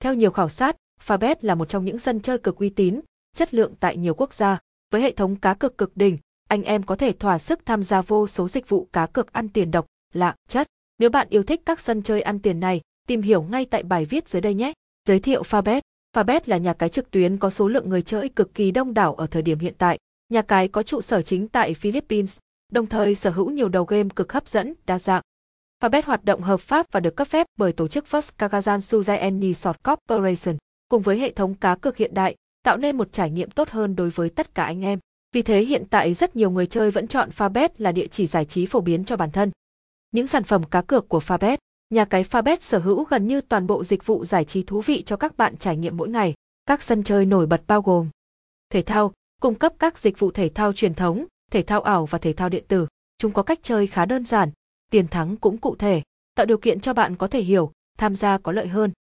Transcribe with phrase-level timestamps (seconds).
[0.00, 0.76] Theo nhiều khảo sát,
[1.06, 3.00] Fabet là một trong những sân chơi cực uy tín,
[3.36, 4.58] chất lượng tại nhiều quốc gia.
[4.92, 8.02] Với hệ thống cá cược cực đỉnh, anh em có thể thỏa sức tham gia
[8.02, 10.66] vô số dịch vụ cá cược ăn tiền độc, lạ, chất.
[10.98, 14.04] Nếu bạn yêu thích các sân chơi ăn tiền này, tìm hiểu ngay tại bài
[14.04, 14.72] viết dưới đây nhé.
[15.08, 15.80] Giới thiệu Fabet.
[16.16, 19.14] Fabet là nhà cái trực tuyến có số lượng người chơi cực kỳ đông đảo
[19.14, 19.98] ở thời điểm hiện tại.
[20.28, 22.38] Nhà cái có trụ sở chính tại Philippines,
[22.72, 25.22] đồng thời sở hữu nhiều đầu game cực hấp dẫn, đa dạng.
[25.82, 29.52] Fabet hoạt động hợp pháp và được cấp phép bởi tổ chức First Kagazan Suzaeni
[29.52, 30.56] Resort Corporation,
[30.88, 33.96] cùng với hệ thống cá cược hiện đại, tạo nên một trải nghiệm tốt hơn
[33.96, 34.98] đối với tất cả anh em.
[35.32, 38.44] Vì thế hiện tại rất nhiều người chơi vẫn chọn Fabet là địa chỉ giải
[38.44, 39.50] trí phổ biến cho bản thân.
[40.10, 41.56] Những sản phẩm cá cược của Fabet,
[41.90, 45.02] nhà cái Fabet sở hữu gần như toàn bộ dịch vụ giải trí thú vị
[45.02, 46.34] cho các bạn trải nghiệm mỗi ngày.
[46.66, 48.08] Các sân chơi nổi bật bao gồm
[48.70, 52.18] thể thao, cung cấp các dịch vụ thể thao truyền thống, thể thao ảo và
[52.18, 52.86] thể thao điện tử.
[53.18, 54.50] Chúng có cách chơi khá đơn giản,
[54.90, 56.02] tiền thắng cũng cụ thể,
[56.34, 58.92] tạo điều kiện cho bạn có thể hiểu, tham gia có lợi hơn.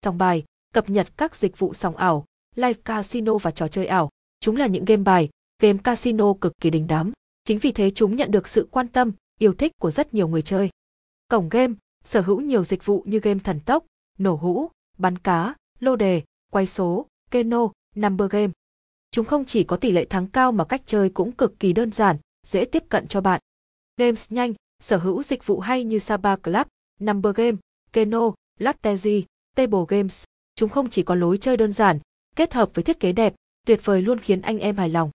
[0.00, 0.44] Trong bài,
[0.74, 4.10] cập nhật các dịch vụ sòng ảo, live casino và trò chơi ảo.
[4.40, 5.28] Chúng là những game bài,
[5.62, 7.12] game casino cực kỳ đình đám.
[7.44, 10.42] Chính vì thế chúng nhận được sự quan tâm, yêu thích của rất nhiều người
[10.42, 10.70] chơi.
[11.28, 11.74] Cổng game
[12.04, 13.86] sở hữu nhiều dịch vụ như game thần tốc,
[14.18, 18.52] nổ hũ, bắn cá, lô đề, quay số, keno, number game.
[19.10, 21.92] Chúng không chỉ có tỷ lệ thắng cao mà cách chơi cũng cực kỳ đơn
[21.92, 23.40] giản, dễ tiếp cận cho bạn.
[23.96, 26.66] Games nhanh, sở hữu dịch vụ hay như Saba Club,
[27.00, 27.56] Number Game,
[27.92, 29.22] Keno, Lattezi,
[29.56, 30.24] Table Games.
[30.54, 31.98] Chúng không chỉ có lối chơi đơn giản,
[32.36, 33.34] kết hợp với thiết kế đẹp,
[33.66, 35.10] tuyệt vời luôn khiến anh em hài lòng.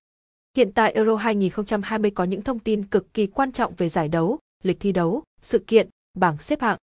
[0.57, 4.39] Hiện tại Euro 2020 có những thông tin cực kỳ quan trọng về giải đấu,
[4.63, 6.77] lịch thi đấu, sự kiện, bảng xếp hạng.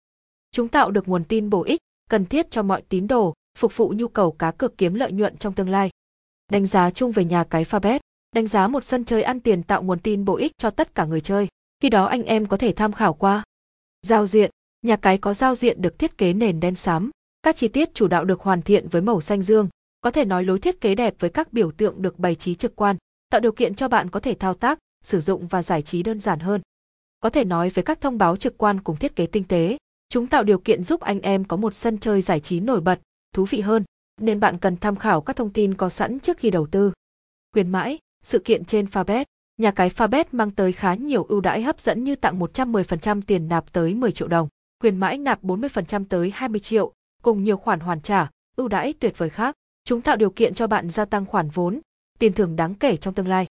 [0.51, 3.93] Chúng tạo được nguồn tin bổ ích, cần thiết cho mọi tín đồ, phục vụ
[3.97, 5.89] nhu cầu cá cược kiếm lợi nhuận trong tương lai.
[6.51, 7.99] Đánh giá chung về nhà cái Fabet,
[8.35, 11.05] đánh giá một sân chơi ăn tiền tạo nguồn tin bổ ích cho tất cả
[11.05, 11.47] người chơi.
[11.79, 13.43] Khi đó anh em có thể tham khảo qua.
[14.01, 17.11] Giao diện, nhà cái có giao diện được thiết kế nền đen xám,
[17.43, 19.69] các chi tiết chủ đạo được hoàn thiện với màu xanh dương,
[20.01, 22.75] có thể nói lối thiết kế đẹp với các biểu tượng được bày trí trực
[22.75, 22.97] quan,
[23.29, 26.19] tạo điều kiện cho bạn có thể thao tác, sử dụng và giải trí đơn
[26.19, 26.61] giản hơn.
[27.19, 29.77] Có thể nói với các thông báo trực quan cùng thiết kế tinh tế,
[30.09, 32.99] chúng tạo điều kiện giúp anh em có một sân chơi giải trí nổi bật,
[33.33, 33.83] thú vị hơn,
[34.21, 36.91] nên bạn cần tham khảo các thông tin có sẵn trước khi đầu tư.
[37.53, 39.25] Khuyến mãi, sự kiện trên Fabet,
[39.57, 43.47] nhà cái Fabet mang tới khá nhiều ưu đãi hấp dẫn như tặng 110% tiền
[43.47, 44.47] nạp tới 10 triệu đồng,
[44.83, 49.17] quyền mãi nạp 40% tới 20 triệu, cùng nhiều khoản hoàn trả, ưu đãi tuyệt
[49.17, 49.55] vời khác.
[49.83, 51.79] Chúng tạo điều kiện cho bạn gia tăng khoản vốn,
[52.19, 53.45] tiền thưởng đáng kể trong tương lai.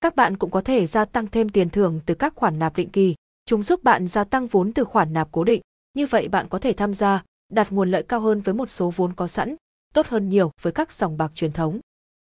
[0.00, 2.90] Các bạn cũng có thể gia tăng thêm tiền thưởng từ các khoản nạp định
[2.90, 3.14] kỳ.
[3.46, 5.62] Chúng giúp bạn gia tăng vốn từ khoản nạp cố định.
[5.94, 8.90] Như vậy bạn có thể tham gia, đạt nguồn lợi cao hơn với một số
[8.90, 9.56] vốn có sẵn,
[9.94, 11.80] tốt hơn nhiều với các dòng bạc truyền thống.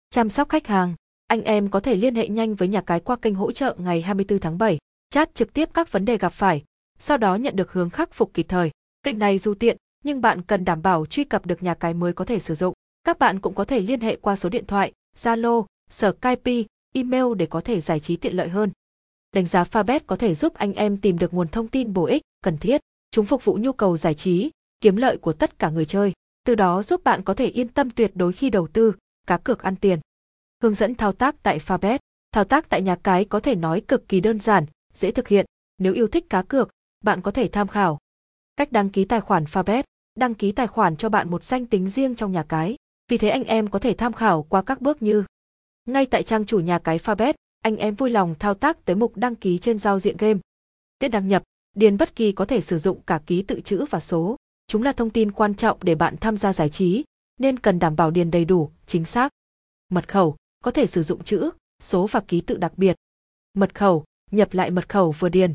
[0.09, 0.95] Chăm sóc khách hàng,
[1.33, 4.01] anh em có thể liên hệ nhanh với nhà cái qua kênh hỗ trợ ngày
[4.01, 4.77] 24 tháng 7,
[5.09, 6.63] chat trực tiếp các vấn đề gặp phải,
[6.99, 8.71] sau đó nhận được hướng khắc phục kịp thời.
[9.03, 12.13] Kênh này dù tiện, nhưng bạn cần đảm bảo truy cập được nhà cái mới
[12.13, 12.73] có thể sử dụng.
[13.03, 16.63] Các bạn cũng có thể liên hệ qua số điện thoại, Zalo, Skype,
[16.93, 18.71] email để có thể giải trí tiện lợi hơn.
[19.35, 22.21] Đánh giá Fabet có thể giúp anh em tìm được nguồn thông tin bổ ích,
[22.43, 22.81] cần thiết.
[23.11, 24.51] Chúng phục vụ nhu cầu giải trí,
[24.81, 26.13] kiếm lợi của tất cả người chơi.
[26.45, 28.93] Từ đó giúp bạn có thể yên tâm tuyệt đối khi đầu tư,
[29.27, 29.99] cá cược ăn tiền.
[30.63, 31.99] Hướng dẫn thao tác tại Fabet.
[32.31, 35.45] Thao tác tại nhà cái có thể nói cực kỳ đơn giản, dễ thực hiện.
[35.77, 36.69] Nếu yêu thích cá cược,
[37.03, 37.97] bạn có thể tham khảo.
[38.55, 39.83] Cách đăng ký tài khoản Fabet.
[40.15, 42.75] Đăng ký tài khoản cho bạn một danh tính riêng trong nhà cái.
[43.11, 45.23] Vì thế anh em có thể tham khảo qua các bước như
[45.85, 49.17] ngay tại trang chủ nhà cái Fabet, anh em vui lòng thao tác tới mục
[49.17, 50.39] đăng ký trên giao diện game.
[50.99, 51.43] Tiết đăng nhập,
[51.75, 54.35] điền bất kỳ có thể sử dụng cả ký tự chữ và số.
[54.67, 57.03] Chúng là thông tin quan trọng để bạn tham gia giải trí,
[57.39, 59.29] nên cần đảm bảo điền đầy đủ, chính xác.
[59.89, 61.51] Mật khẩu, có thể sử dụng chữ,
[61.81, 62.95] số và ký tự đặc biệt.
[63.53, 65.53] Mật khẩu, nhập lại mật khẩu vừa điền.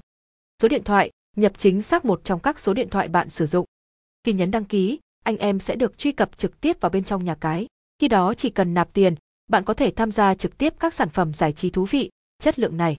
[0.62, 3.64] Số điện thoại, nhập chính xác một trong các số điện thoại bạn sử dụng.
[4.24, 7.24] Khi nhấn đăng ký, anh em sẽ được truy cập trực tiếp vào bên trong
[7.24, 7.66] nhà cái.
[7.98, 9.14] Khi đó chỉ cần nạp tiền,
[9.48, 12.58] bạn có thể tham gia trực tiếp các sản phẩm giải trí thú vị, chất
[12.58, 12.96] lượng này.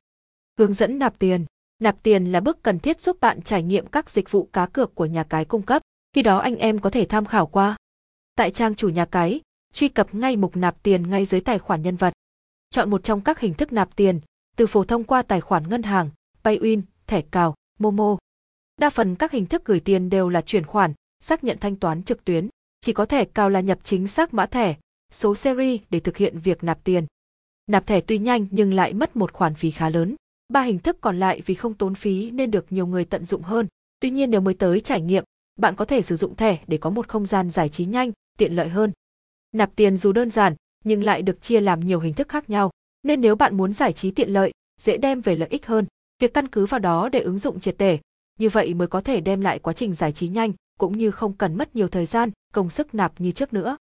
[0.58, 1.46] Hướng dẫn nạp tiền.
[1.80, 4.96] Nạp tiền là bước cần thiết giúp bạn trải nghiệm các dịch vụ cá cược
[4.96, 5.82] của nhà cái cung cấp,
[6.14, 7.78] khi đó anh em có thể tham khảo qua.
[8.36, 9.42] Tại trang chủ nhà cái,
[9.74, 12.14] truy cập ngay mục nạp tiền ngay dưới tài khoản nhân vật.
[12.70, 14.20] Chọn một trong các hình thức nạp tiền,
[14.56, 16.10] từ phổ thông qua tài khoản ngân hàng,
[16.44, 18.18] PayWin, thẻ cào, Momo.
[18.78, 22.04] Đa phần các hình thức gửi tiền đều là chuyển khoản, xác nhận thanh toán
[22.04, 22.48] trực tuyến.
[22.82, 24.76] Chỉ có thẻ cào là nhập chính xác mã thẻ,
[25.12, 27.06] số seri để thực hiện việc nạp tiền.
[27.68, 30.16] Nạp thẻ tuy nhanh nhưng lại mất một khoản phí khá lớn.
[30.54, 33.42] Ba hình thức còn lại vì không tốn phí nên được nhiều người tận dụng
[33.42, 33.68] hơn.
[34.00, 35.24] Tuy nhiên nếu mới tới trải nghiệm,
[35.60, 38.56] bạn có thể sử dụng thẻ để có một không gian giải trí nhanh, tiện
[38.56, 38.92] lợi hơn.
[39.52, 42.72] Nạp tiền dù đơn giản, nhưng lại được chia làm nhiều hình thức khác nhau,
[43.04, 44.52] nên nếu bạn muốn giải trí tiện lợi,
[44.82, 45.86] dễ đem về lợi ích hơn,
[46.20, 48.00] việc căn cứ vào đó để ứng dụng triệt để,
[48.40, 51.34] như vậy mới có thể đem lại quá trình giải trí nhanh, cũng như không
[51.34, 53.78] cần mất nhiều thời gian, công sức nạp như trước nữa.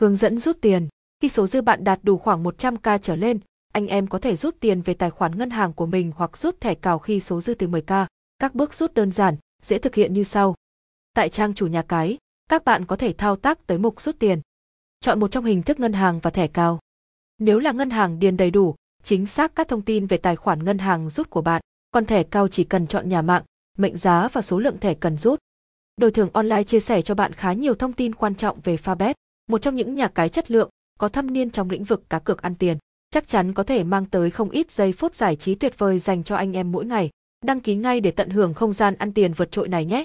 [0.00, 0.88] Hướng dẫn rút tiền.
[1.20, 3.38] Khi số dư bạn đạt đủ khoảng 100k trở lên,
[3.72, 6.60] anh em có thể rút tiền về tài khoản ngân hàng của mình hoặc rút
[6.60, 8.06] thẻ cào khi số dư từ 10k.
[8.38, 10.54] Các bước rút đơn giản, dễ thực hiện như sau.
[11.14, 12.18] Tại trang chủ nhà cái,
[12.48, 14.40] các bạn có thể thao tác tới mục rút tiền.
[15.02, 16.78] Chọn một trong hình thức ngân hàng và thẻ cào.
[17.38, 20.64] Nếu là ngân hàng điền đầy đủ, chính xác các thông tin về tài khoản
[20.64, 23.42] ngân hàng rút của bạn, còn thẻ cao chỉ cần chọn nhà mạng,
[23.78, 25.38] mệnh giá và số lượng thẻ cần rút.
[25.96, 29.14] Đổi thưởng online chia sẻ cho bạn khá nhiều thông tin quan trọng về Fabet,
[29.50, 32.42] một trong những nhà cái chất lượng, có thâm niên trong lĩnh vực cá cược
[32.42, 32.78] ăn tiền.
[33.10, 36.24] Chắc chắn có thể mang tới không ít giây phút giải trí tuyệt vời dành
[36.24, 37.10] cho anh em mỗi ngày.
[37.44, 40.04] Đăng ký ngay để tận hưởng không gian ăn tiền vượt trội này nhé!